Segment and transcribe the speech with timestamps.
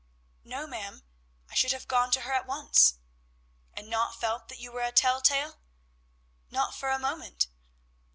[0.43, 1.03] "No, ma'am;
[1.47, 2.95] I should have gone to her at once."
[3.75, 5.59] "And not felt that you were a tell tale?"
[6.49, 7.45] "Not for a moment."